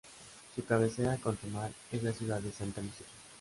[0.55, 3.05] Su cabecera cantonal es la ciudad de Santa Lucía.